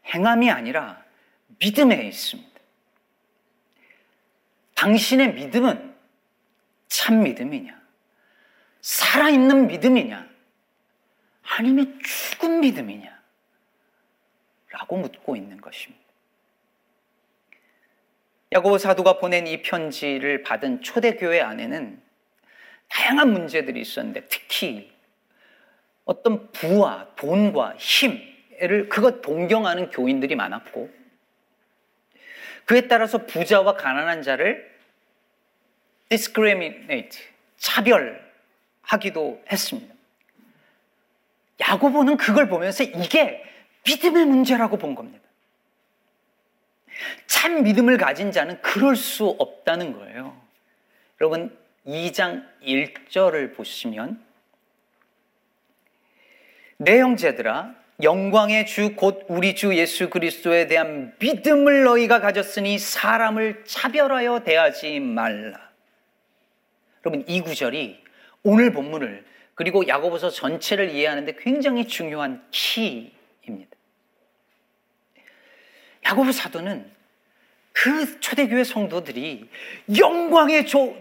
행함이 0.05 0.49
아니라 0.49 1.03
믿음에 1.59 2.07
있습니다. 2.07 2.59
당신의 4.75 5.33
믿음은 5.33 5.95
참 6.87 7.23
믿음이냐? 7.23 7.79
살아있는 8.81 9.67
믿음이냐? 9.67 10.27
아니면 11.57 11.99
죽은 12.03 12.61
믿음이냐? 12.61 13.16
라고 14.87 14.97
묻고 14.97 15.35
있는 15.35 15.59
것입니다. 15.59 16.01
야고보 18.53 18.77
사도가 18.77 19.19
보낸 19.19 19.45
이 19.45 19.61
편지를 19.61 20.41
받은 20.43 20.81
초대교회 20.81 21.41
안에는 21.41 22.01
다양한 22.87 23.33
문제들이 23.33 23.81
있었는데 23.81 24.27
특히 24.29 24.89
어떤 26.05 26.49
부와 26.53 27.09
돈과 27.17 27.75
힘을 27.75 28.87
그것 28.87 29.21
동경하는 29.21 29.89
교인들이 29.89 30.35
많았고 30.35 30.89
그에 32.63 32.87
따라서 32.87 33.25
부자와 33.25 33.75
가난한 33.75 34.21
자를 34.21 34.73
discriminate 36.07 37.19
차별하기도 37.57 39.43
했습니다. 39.51 39.93
야고보는 41.59 42.15
그걸 42.15 42.47
보면서 42.47 42.85
이게 42.85 43.43
믿음의 43.87 44.25
문제라고 44.25 44.77
본 44.77 44.95
겁니다. 44.95 45.23
참 47.27 47.63
믿음을 47.63 47.97
가진 47.97 48.31
자는 48.31 48.61
그럴 48.61 48.95
수 48.95 49.27
없다는 49.27 49.93
거예요. 49.93 50.39
여러분 51.21 51.57
2장 51.85 52.45
1절을 52.63 53.55
보시면 53.55 54.23
내 56.77 56.99
형제들아 56.99 57.75
영광의 58.03 58.67
주 58.67 58.95
곧 58.95 59.25
우리 59.27 59.55
주 59.55 59.75
예수 59.75 60.09
그리스도에 60.09 60.67
대한 60.67 61.15
믿음을 61.19 61.83
너희가 61.83 62.19
가졌으니 62.19 62.77
사람을 62.77 63.63
차별하여 63.65 64.43
대하지 64.43 64.99
말라. 64.99 65.71
여러분 67.05 67.23
이 67.27 67.41
구절이 67.41 68.03
오늘 68.43 68.71
본문을 68.71 69.25
그리고 69.55 69.87
야고보서 69.87 70.29
전체를 70.29 70.91
이해하는데 70.91 71.37
굉장히 71.39 71.87
중요한 71.87 72.45
키입니다. 72.51 73.76
야고보 76.07 76.31
사도는 76.31 76.89
그 77.73 78.19
초대교회 78.19 78.63
성도들이 78.63 79.49
영광의 79.97 80.65
주, 80.65 80.95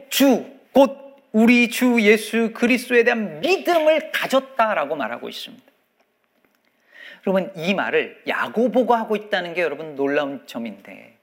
곧 0.72 1.16
우리 1.32 1.70
주 1.70 2.00
예수 2.00 2.52
그리스도에 2.52 3.04
대한 3.04 3.40
믿음을 3.40 4.10
가졌다라고 4.12 4.96
말하고 4.96 5.28
있습니다. 5.28 5.64
여러분 7.26 7.52
이 7.56 7.74
말을 7.74 8.22
야고보가 8.26 8.98
하고 8.98 9.16
있다는 9.16 9.54
게 9.54 9.62
여러분 9.62 9.96
놀라운 9.96 10.46
점인데 10.46 11.16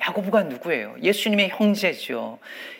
야고보가 0.00 0.44
누구예요? 0.44 0.96
예수님의 1.02 1.50
형제죠. 1.50 2.38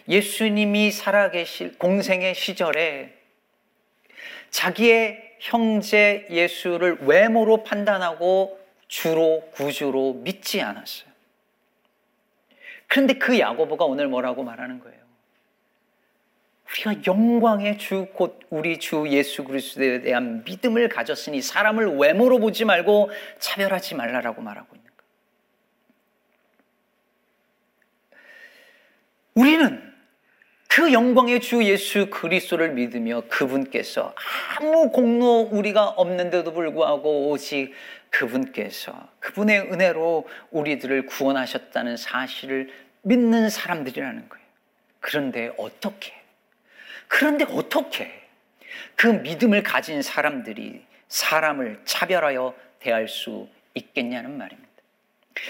예수님이 0.09 0.91
살아계실 0.91 1.79
공생의 1.79 2.35
시절에 2.35 3.15
자기의 4.51 5.37
형제 5.41 6.27
예수를 6.31 6.99
외모로 7.03 7.65
판단하고 7.65 8.62
주로 8.93 9.41
구주로 9.53 10.13
믿지 10.13 10.61
않았어요. 10.61 11.11
그런데 12.87 13.15
그 13.15 13.39
야고보가 13.39 13.87
오늘 13.87 14.07
뭐라고 14.07 14.43
말하는 14.45 14.81
거예요? 14.81 15.01
우리가 16.69 17.07
영광의 17.07 17.79
주 17.79 18.09
곧 18.13 18.39
우리 18.51 18.79
주 18.79 19.09
예수 19.09 19.45
그리스도에 19.45 20.03
대한 20.03 20.45
믿음을 20.45 20.91
가졌으니 20.91 21.41
사람을 21.41 21.97
외모로 21.97 22.39
보지 22.39 22.67
말고 22.67 23.11
차별하지 23.39 23.95
말라라고 23.95 24.43
말하고 24.43 24.77
있는 24.77 24.91
거예요. 29.35 29.47
우리는 29.47 29.93
그 30.69 30.93
영광의 30.93 31.41
주 31.41 31.65
예수 31.65 32.11
그리스도를 32.11 32.73
믿으며 32.73 33.23
그분께서 33.29 34.15
아무 34.59 34.91
공로 34.91 35.49
우리가 35.51 35.89
없는데도 35.89 36.53
불구하고 36.53 37.31
오직 37.31 37.73
그분께서 38.12 39.09
그분의 39.18 39.72
은혜로 39.72 40.29
우리들을 40.51 41.07
구원하셨다는 41.07 41.96
사실을 41.96 42.70
믿는 43.03 43.51
사람들이라는 43.51 44.29
거예요. 44.29 44.44
그런데 45.01 45.53
어떻게 45.59 46.12
그런데 47.09 47.44
어떻게 47.48 48.11
그 48.94 49.07
믿음을 49.07 49.62
가진 49.62 50.03
사람들이 50.03 50.85
사람을 51.09 51.81
차별하여 51.85 52.55
대할 52.79 53.09
수 53.09 53.48
있겠냐는 53.75 54.38
말입니다. 54.38 54.70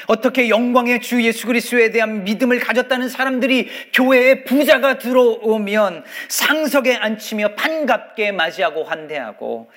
어떻게 0.06 0.48
영광의 0.48 1.00
주 1.00 1.22
예수 1.22 1.46
그리스도에 1.46 1.90
대한 1.90 2.24
믿음을 2.24 2.60
가졌다는 2.60 3.08
사람들이 3.08 3.68
교회에 3.92 4.44
부자가 4.44 4.98
들어오면 4.98 6.04
상석에 6.28 6.96
앉히며 6.96 7.54
반갑게 7.56 8.32
맞이하고 8.32 8.84
환대하고 8.84 9.70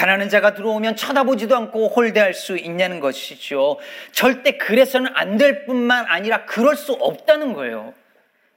가난한 0.00 0.30
자가 0.30 0.54
들어오면 0.54 0.96
쳐다보지도 0.96 1.54
않고 1.54 1.88
홀대할 1.88 2.32
수 2.32 2.56
있냐는 2.56 3.00
것이죠. 3.00 3.78
절대 4.12 4.56
그래서는 4.56 5.14
안 5.14 5.36
될 5.36 5.66
뿐만 5.66 6.06
아니라 6.06 6.46
그럴 6.46 6.74
수 6.74 6.94
없다는 6.94 7.52
거예요. 7.52 7.92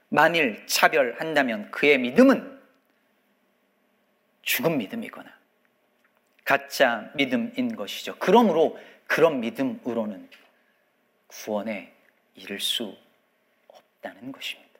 만일 0.08 0.66
차별한다면 0.66 1.70
그의 1.70 1.98
믿음은 1.98 2.60
죽은 4.40 4.78
믿음이거나 4.78 5.30
가짜 6.44 7.10
믿음인 7.14 7.76
것이죠. 7.76 8.16
그러므로 8.18 8.78
그런 9.06 9.40
믿음으로는 9.40 10.30
구원에 11.26 11.92
이를 12.36 12.58
수 12.58 12.96
없다는 13.68 14.32
것입니다. 14.32 14.70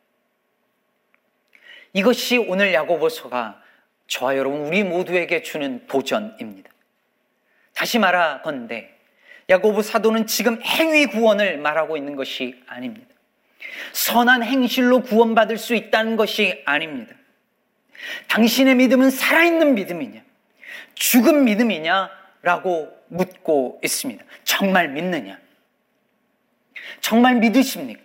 이것이 1.92 2.38
오늘 2.38 2.72
야고보서가 2.72 3.63
저와 4.06 4.36
여러분 4.36 4.66
우리 4.66 4.82
모두에게 4.82 5.42
주는 5.42 5.86
도전입니다. 5.86 6.70
다시 7.74 7.98
말하건대 7.98 8.90
야고보 9.48 9.82
사도는 9.82 10.26
지금 10.26 10.60
행위 10.62 11.06
구원을 11.06 11.58
말하고 11.58 11.96
있는 11.96 12.16
것이 12.16 12.62
아닙니다. 12.66 13.08
선한 13.92 14.42
행실로 14.42 15.02
구원받을 15.02 15.58
수 15.58 15.74
있다는 15.74 16.16
것이 16.16 16.62
아닙니다. 16.64 17.14
당신의 18.28 18.74
믿음은 18.76 19.10
살아있는 19.10 19.74
믿음이냐? 19.74 20.22
죽은 20.94 21.44
믿음이냐? 21.44 22.10
라고 22.42 22.94
묻고 23.08 23.80
있습니다. 23.82 24.24
정말 24.44 24.88
믿느냐? 24.88 25.38
정말 27.00 27.36
믿으십니까? 27.36 28.03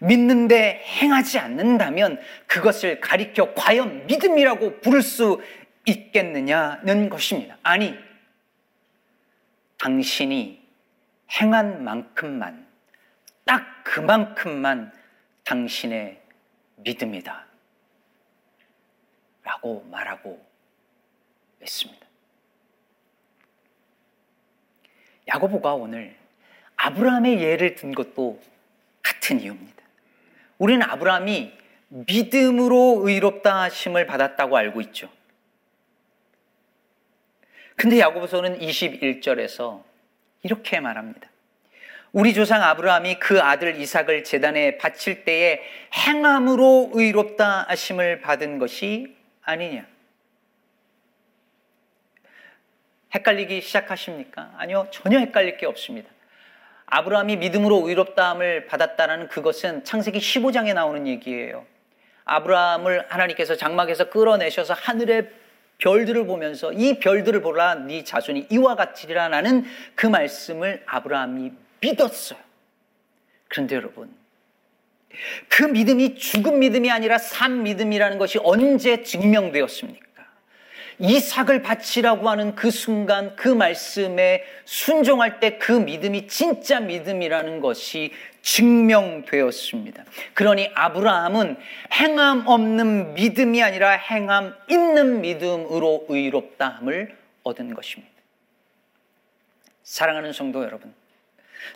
믿는데 0.00 0.82
행하지 0.84 1.38
않는다면 1.38 2.20
그것을 2.46 3.00
가리켜 3.00 3.54
과연 3.54 4.06
믿음이라고 4.06 4.80
부를 4.80 5.02
수 5.02 5.40
있겠느냐는 5.86 7.08
것입니다. 7.08 7.56
아니, 7.62 7.96
당신이 9.78 10.66
행한 11.40 11.84
만큼만, 11.84 12.66
딱 13.44 13.84
그만큼만 13.84 14.92
당신의 15.44 16.20
믿음이다. 16.76 17.46
라고 19.42 19.86
말하고 19.90 20.46
있습니다. 21.62 22.06
야고보가 25.28 25.74
오늘 25.74 26.16
아브라함의 26.76 27.42
예를 27.42 27.74
든 27.74 27.92
것도 27.92 28.40
같은 29.02 29.40
이유입니다. 29.40 29.77
우리는 30.58 30.82
아브라함이 30.82 31.52
믿음으로 31.88 33.02
의롭다 33.04 33.62
하심을 33.62 34.06
받았다고 34.06 34.56
알고 34.56 34.80
있죠. 34.82 35.08
근데 37.76 38.00
야고보서는 38.00 38.58
21절에서 38.58 39.82
이렇게 40.42 40.80
말합니다. 40.80 41.30
우리 42.12 42.34
조상 42.34 42.62
아브라함이 42.62 43.18
그 43.20 43.40
아들 43.40 43.76
이삭을 43.80 44.24
재단에 44.24 44.78
바칠 44.78 45.24
때에 45.24 45.62
행함으로 45.94 46.90
의롭다 46.94 47.66
하심을 47.68 48.20
받은 48.20 48.58
것이 48.58 49.14
아니냐. 49.42 49.86
헷갈리기 53.14 53.60
시작하십니까? 53.60 54.52
아니요, 54.56 54.88
전혀 54.90 55.18
헷갈릴 55.18 55.56
게 55.56 55.66
없습니다. 55.66 56.10
아브라함이 56.90 57.36
믿음으로 57.36 57.88
의롭다함을 57.88 58.66
받았다는 58.66 59.28
그것은 59.28 59.84
창세기 59.84 60.18
15장에 60.18 60.72
나오는 60.74 61.06
얘기예요. 61.06 61.66
아브라함을 62.24 63.06
하나님께서 63.08 63.56
장막에서 63.56 64.10
끌어내셔서 64.10 64.74
하늘의 64.74 65.30
별들을 65.78 66.26
보면서 66.26 66.72
이 66.72 66.98
별들을 66.98 67.40
보라 67.40 67.76
네 67.76 68.04
자손이 68.04 68.48
이와 68.50 68.74
같으리라는 68.74 69.64
그 69.94 70.06
말씀을 70.06 70.82
아브라함이 70.86 71.52
믿었어요. 71.80 72.38
그런데 73.48 73.76
여러분 73.76 74.14
그 75.48 75.62
믿음이 75.62 76.16
죽은 76.16 76.58
믿음이 76.58 76.90
아니라 76.90 77.18
산 77.18 77.62
믿음이라는 77.62 78.18
것이 78.18 78.38
언제 78.42 79.02
증명되었습니까? 79.02 80.07
이삭을 80.98 81.62
바치라고 81.62 82.28
하는 82.28 82.54
그 82.54 82.70
순간 82.70 83.36
그 83.36 83.48
말씀에 83.48 84.44
순종할 84.64 85.40
때 85.40 85.58
그 85.58 85.72
믿음이 85.72 86.26
진짜 86.28 86.80
믿음이라는 86.80 87.60
것이 87.60 88.12
증명되었습니다. 88.42 90.04
그러니 90.34 90.70
아브라함은 90.74 91.56
행함 91.92 92.46
없는 92.46 93.14
믿음이 93.14 93.62
아니라 93.62 93.90
행함 93.90 94.54
있는 94.68 95.20
믿음으로 95.20 96.06
의롭다함을 96.08 97.16
얻은 97.42 97.74
것입니다. 97.74 98.12
사랑하는 99.82 100.32
성도 100.32 100.62
여러분, 100.64 100.94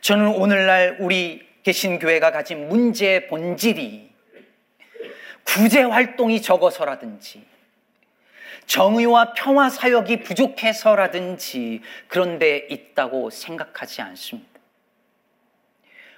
저는 0.00 0.28
오늘날 0.28 0.96
우리 1.00 1.46
계신 1.62 1.98
교회가 1.98 2.30
가진 2.30 2.68
문제의 2.68 3.28
본질이 3.28 4.10
구제 5.44 5.82
활동이 5.82 6.40
적어서라든지 6.40 7.44
정의와 8.66 9.34
평화 9.34 9.68
사역이 9.68 10.22
부족해서라든지 10.22 11.80
그런 12.08 12.38
데 12.38 12.66
있다고 12.70 13.30
생각하지 13.30 14.02
않습니다. 14.02 14.48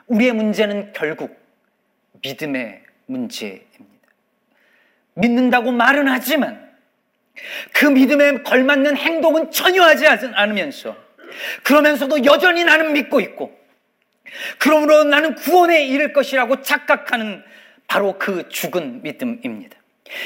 우리의 0.06 0.32
문제는 0.32 0.92
결국 0.92 1.38
믿음의 2.22 2.82
문제입니다. 3.06 4.08
믿는다고 5.14 5.72
말은 5.72 6.08
하지만 6.08 6.72
그 7.72 7.86
믿음에 7.86 8.42
걸맞는 8.42 8.96
행동은 8.96 9.50
전혀 9.50 9.82
하지 9.82 10.06
않으면서 10.06 10.96
그러면서도 11.64 12.24
여전히 12.24 12.64
나는 12.64 12.92
믿고 12.92 13.20
있고 13.20 13.58
그러므로 14.58 15.04
나는 15.04 15.34
구원에 15.34 15.84
이를 15.86 16.12
것이라고 16.12 16.62
착각하는 16.62 17.42
바로 17.86 18.18
그 18.18 18.48
죽은 18.48 19.02
믿음입니다. 19.02 19.76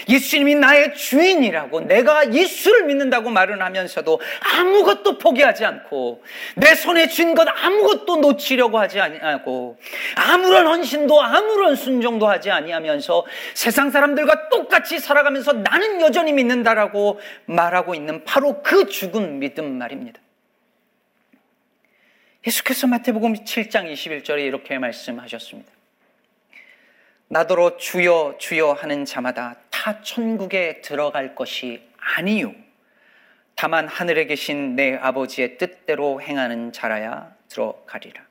예수님이 0.08 0.56
나의 0.56 0.94
주인이라고 0.94 1.82
내가 1.82 2.34
예수를 2.34 2.84
믿는다고 2.86 3.30
말을 3.30 3.62
하면서도 3.62 4.20
아무것도 4.40 5.18
포기하지 5.18 5.64
않고 5.64 6.22
내 6.56 6.74
손에 6.74 7.08
쥔 7.08 7.34
것 7.34 7.46
아무것도 7.46 8.16
놓치려고 8.16 8.78
하지 8.78 9.00
아니하고 9.00 9.78
아무런 10.16 10.66
헌신도 10.66 11.22
아무런 11.22 11.76
순종도 11.76 12.26
하지 12.26 12.50
아니하면서 12.50 13.24
세상 13.54 13.90
사람들과 13.90 14.48
똑같이 14.48 14.98
살아가면서 14.98 15.52
나는 15.52 16.00
여전히 16.00 16.32
믿는다라고 16.32 17.20
말하고 17.44 17.94
있는 17.94 18.24
바로 18.24 18.62
그 18.62 18.86
죽은 18.86 19.38
믿음 19.38 19.78
말입니다. 19.78 20.20
예수께서 22.46 22.86
마태복음 22.86 23.44
7장 23.44 23.92
21절에 23.92 24.40
이렇게 24.40 24.78
말씀하셨습니다. 24.78 25.70
나더러 27.28 27.76
주여 27.76 28.36
주여 28.38 28.72
하는 28.72 29.04
자마다 29.04 29.56
타 29.78 30.02
천국에 30.02 30.80
들어갈 30.80 31.36
것이 31.36 31.88
아니요 32.16 32.52
다만 33.54 33.86
하늘에 33.86 34.26
계신 34.26 34.74
내 34.74 34.96
아버지의 34.96 35.56
뜻대로 35.56 36.20
행하는 36.20 36.72
자라야 36.72 37.34
들어가리라. 37.48 38.22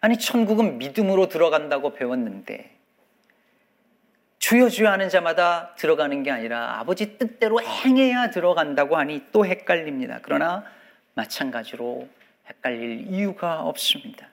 아니 0.00 0.18
천국은 0.18 0.78
믿음으로 0.78 1.28
들어간다고 1.28 1.94
배웠는데 1.94 2.76
주여 4.38 4.68
주여 4.68 4.90
하는 4.90 5.08
자마다 5.08 5.74
들어가는 5.76 6.22
게 6.22 6.30
아니라 6.30 6.78
아버지 6.78 7.16
뜻대로 7.16 7.62
행해야 7.62 8.30
들어간다고 8.30 8.96
하니 8.96 9.26
또 9.32 9.46
헷갈립니다. 9.46 10.20
그러나 10.22 10.64
마찬가지로 11.14 12.06
헷갈릴 12.48 13.06
이유가 13.08 13.62
없습니다. 13.62 14.28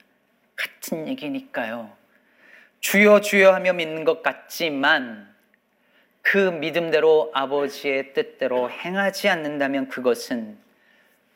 같은 0.55 1.07
얘기니까요. 1.07 1.98
주여 2.79 3.21
주여 3.21 3.53
하며 3.53 3.73
믿는 3.73 4.05
것 4.05 4.23
같지만 4.23 5.29
그 6.21 6.37
믿음대로 6.37 7.31
아버지의 7.33 8.13
뜻대로 8.13 8.69
행하지 8.69 9.29
않는다면 9.29 9.89
그것은 9.89 10.57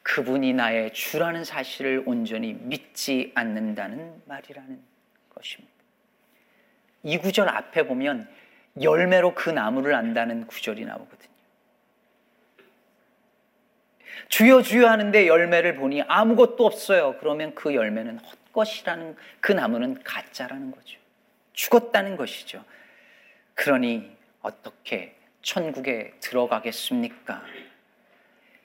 그분이 0.03 0.53
나의 0.53 0.93
주라는 0.93 1.43
사실을 1.45 2.03
온전히 2.05 2.53
믿지 2.53 3.31
않는다는 3.35 4.21
말이라는 4.25 4.79
것입니다. 5.33 5.73
이 7.03 7.17
구절 7.17 7.49
앞에 7.49 7.87
보면 7.87 8.27
열매로 8.81 9.33
그 9.33 9.49
나무를 9.49 9.95
안다는 9.95 10.47
구절이 10.47 10.85
나오거든요. 10.85 11.33
주여 14.29 14.61
주여 14.61 14.87
하는데 14.87 15.27
열매를 15.27 15.75
보니 15.75 16.03
아무것도 16.03 16.65
없어요. 16.65 17.15
그러면 17.19 17.53
그 17.55 17.73
열매는 17.73 18.19
헛것이라는 18.19 19.15
그 19.39 19.51
나무는 19.51 20.01
가짜라는 20.03 20.71
거죠. 20.71 21.02
죽었다는 21.53 22.17
것이죠. 22.17 22.63
그러니 23.53 24.15
어떻게 24.41 25.15
천국에 25.41 26.13
들어가겠습니까? 26.19 27.43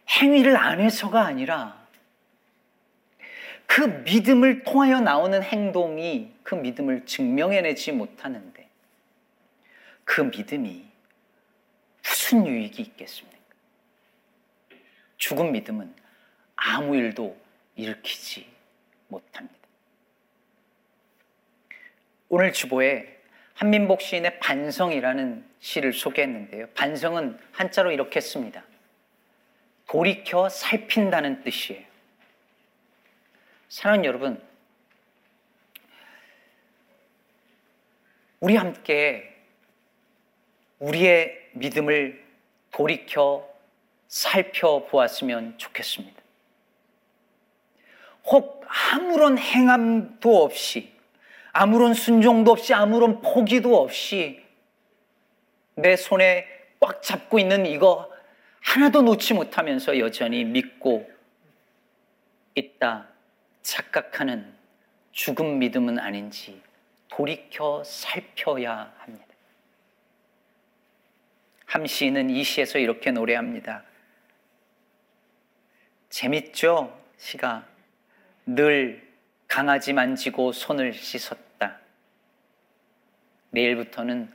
행위를 0.09 0.57
안 0.57 0.81
해서가 0.81 1.25
아니라 1.25 1.87
그 3.67 3.83
믿음을 3.83 4.63
통하여 4.65 5.01
나오는 5.01 5.43
행동이 5.43 6.33
그 6.43 6.55
믿음을 6.55 7.05
증명해내지 7.05 7.93
못하는데 7.93 8.69
그 10.05 10.23
믿음이 10.23 10.87
무슨 12.03 12.47
유익이 12.47 12.81
있겠습니까? 12.81 13.39
죽은 15.19 15.53
믿음은 15.53 15.95
아무 16.57 16.97
일도 16.97 17.37
일으키지 17.77 18.49
못합니다. 19.09 19.58
오늘 22.29 22.53
주보에 22.53 23.19
한민복 23.55 24.03
시인의 24.03 24.39
반성이라는 24.41 25.45
시를 25.61 25.93
소개했는데요. 25.93 26.69
반성은 26.75 27.39
한자로 27.53 27.91
이렇게 27.91 28.21
씁니다. 28.21 28.65
돌이켜 29.89 30.49
살핀다는 30.49 31.43
뜻이에요. 31.43 31.85
사랑하는 33.69 34.05
여러분, 34.05 34.43
우리 38.41 38.57
함께 38.57 39.35
우리의 40.79 41.51
믿음을 41.55 42.25
돌이켜 42.71 43.49
살펴보았으면 44.07 45.59
좋겠습니다. 45.59 46.23
혹 48.27 48.65
아무런 48.93 49.39
행함도 49.39 50.45
없이 50.45 50.98
아무런 51.61 51.93
순종도 51.93 52.53
없이 52.53 52.73
아무런 52.73 53.21
포기도 53.21 53.83
없이 53.83 54.41
내 55.75 55.97
손에 55.97 56.47
꽉 56.79 57.03
잡고 57.03 57.41
있는 57.41 57.67
이거 57.67 58.09
하나도 58.61 59.03
놓지 59.03 59.35
못하면서 59.35 59.99
여전히 59.99 60.45
믿고 60.45 61.11
있다 62.55 63.09
착각하는 63.63 64.55
죽음 65.11 65.59
믿음은 65.59 65.99
아닌지 65.99 66.63
돌이켜 67.09 67.83
살펴야 67.85 68.93
합니다. 68.99 69.27
함 71.67 71.87
시인은 71.87 72.31
이 72.31 72.45
시에서 72.45 72.79
이렇게 72.79 73.11
노래합니다. 73.11 73.83
재밌죠? 76.09 76.97
시가 77.17 77.67
늘 78.47 79.09
강아지 79.49 79.93
만지고 79.93 80.53
손을 80.53 80.93
씻었다. 80.93 81.48
내일부터는 83.51 84.33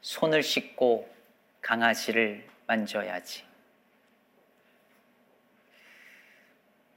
손을 0.00 0.42
씻고 0.42 1.12
강아지를 1.60 2.46
만져야지. 2.66 3.44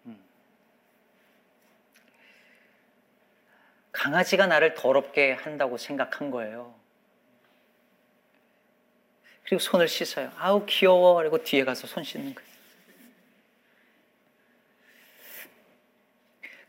음. 0.06 0.24
강아지가 3.92 4.48
나를 4.48 4.76
더럽게 4.76 5.34
한다고 5.34 5.78
생각한 5.78 6.32
거예요. 6.32 6.74
그리고 9.44 9.60
손을 9.60 9.88
씻어요. 9.88 10.32
아우 10.38 10.66
귀여워. 10.66 11.16
그리고 11.16 11.44
뒤에 11.44 11.66
가서 11.66 11.86
손 11.86 12.04
씻는 12.04 12.34
거예요. 12.34 12.52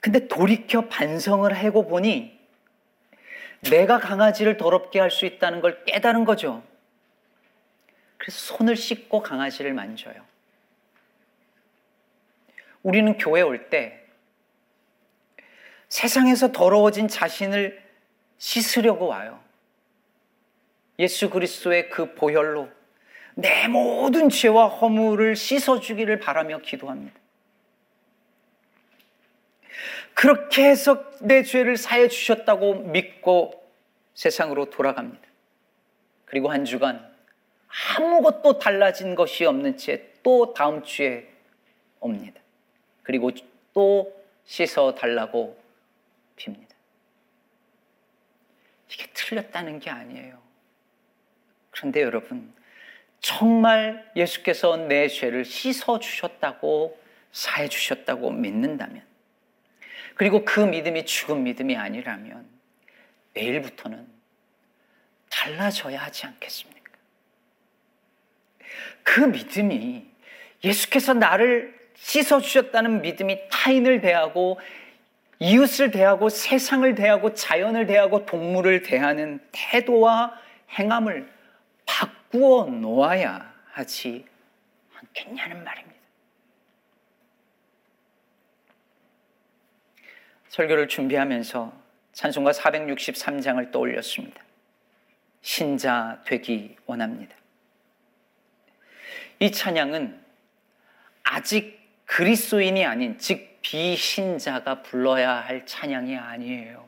근데 0.01 0.27
돌이켜 0.27 0.89
반성을 0.89 1.53
하고 1.53 1.87
보니 1.87 2.42
내가 3.63 3.99
강아지를 3.99 4.57
더럽게 4.57 4.99
할 5.01 5.11
수 5.11 5.25
있다는 5.27 5.61
걸 5.61 5.85
깨달은 5.85 6.25
거죠. 6.25 6.63
그래서 8.19 8.57
손을 8.57 8.77
씻고 8.77 9.23
강아지를 9.23 9.73
만져요. 9.75 10.25
우리는 12.83 13.17
교회 13.19 13.43
올 13.43 13.69
때 13.71 14.01
세상에서 15.89 16.53
더러워진 16.53 17.07
자신을 17.07 17.83
씻으려고 18.39 19.07
와요. 19.07 19.41
예수 20.99 21.31
그리스도의 21.31 21.91
그 21.91 22.15
보혈로 22.15 22.69
내 23.35 23.69
모든 23.69 24.29
죄와 24.29 24.69
허물을 24.69 25.37
씻어주기를 25.37 26.19
바라며 26.19 26.59
기도합니다. 26.59 27.22
그렇게 30.23 30.69
해서 30.69 31.11
내 31.21 31.43
죄를 31.43 31.77
사해 31.77 32.07
주셨다고 32.07 32.75
믿고 32.75 33.69
세상으로 34.15 34.71
돌아갑니다. 34.71 35.21
그리고 36.27 36.49
한 36.49 36.65
주간 36.65 37.13
아무것도 37.99 38.61
달라진 38.61 39.17
것이 39.17 39.45
없는 39.45 39.77
채 39.77 40.13
또 40.23 40.55
다음 40.55 40.85
주에 40.85 41.29
옵니다. 41.99 42.41
그리고 43.03 43.33
또 43.75 44.15
씻어 44.45 44.95
달라고 44.95 45.61
빕니다. 46.37 46.73
이게 48.89 49.07
틀렸다는 49.13 49.81
게 49.81 49.91
아니에요. 49.91 50.41
그런데 51.71 52.03
여러분, 52.03 52.55
정말 53.19 54.09
예수께서 54.15 54.77
내 54.77 55.09
죄를 55.09 55.45
씻어 55.45 55.99
주셨다고 55.99 56.97
사해 57.33 57.69
주셨다고 57.69 58.31
믿는다면 58.31 59.12
그리고 60.15 60.45
그 60.45 60.61
믿음이 60.61 61.05
죽은 61.07 61.43
믿음이 61.43 61.77
아니라면 61.77 62.47
내일부터는 63.35 64.07
달라져야 65.31 66.03
하지 66.03 66.27
않겠습니까? 66.27 66.93
그 69.03 69.21
믿음이 69.21 70.07
예수께서 70.63 71.15
나를 71.15 71.81
씻어주셨다는 71.95 73.03
믿음이 73.03 73.49
타인을 73.51 74.01
대하고 74.01 74.61
이웃을 75.39 75.91
대하고 75.91 76.29
세상을 76.29 76.95
대하고 76.95 77.35
자연을 77.35 77.87
대하고 77.87 78.27
동물을 78.27 78.83
대하는 78.83 79.41
태도와 79.51 80.39
행함을 80.79 81.29
바꾸어 81.85 82.67
놓아야 82.67 83.53
하지 83.73 84.25
않겠냐는 84.95 85.65
말입니다. 85.65 85.92
설교를 90.53 90.87
준비하면서 90.87 91.73
찬송가 92.13 92.51
463장을 92.51 93.73
떠올렸습니다. 93.73 94.43
신자 95.41 96.21
되기 96.27 96.77
원합니다. 96.85 97.35
이 99.39 99.51
찬양은 99.51 100.21
아직 101.23 101.81
그리스도인이 102.05 102.85
아닌 102.85 103.17
즉 103.17 103.61
비신자가 103.63 104.83
불러야 104.83 105.31
할 105.31 105.65
찬양이 105.65 106.19
아니에요. 106.19 106.87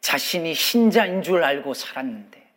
자신이 0.00 0.54
신자인 0.54 1.22
줄 1.22 1.44
알고 1.44 1.74
살았는데 1.74 2.48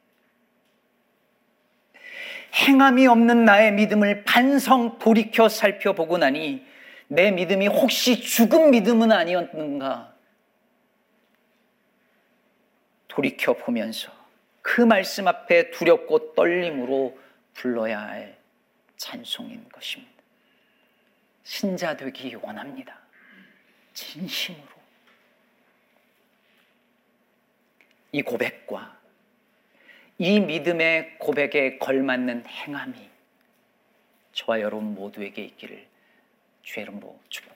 행함이 2.53 3.07
없는 3.07 3.43
나의 3.43 3.73
믿음을 3.73 4.23
반성 4.23 4.99
돌이켜 4.99 5.49
살펴보고 5.49 6.17
나니 6.17 6.71
내 7.13 7.29
믿음이 7.29 7.67
혹시 7.67 8.19
죽은 8.21 8.71
믿음은 8.71 9.11
아니었는가? 9.11 10.15
돌이켜 13.07 13.53
보면서 13.53 14.11
그 14.63 14.81
말씀 14.81 15.27
앞에 15.27 15.69
두렵고 15.69 16.33
떨림으로 16.33 17.15
불러야 17.53 18.01
할 18.01 18.35
찬송인 18.97 19.69
것입니다. 19.69 20.11
신자 21.43 21.95
되기 21.95 22.33
원합니다. 22.33 22.97
진심으로. 23.93 24.73
이 28.11 28.23
고백과 28.23 28.97
이 30.17 30.39
믿음의 30.39 31.19
고백에 31.19 31.77
걸맞는 31.77 32.47
행함이 32.47 33.09
저와 34.31 34.61
여러분 34.61 34.95
모두에게 34.95 35.43
있기를 35.43 35.92
주의 36.63 36.83
이름으로 36.83 37.19
축복합니다. 37.29 37.52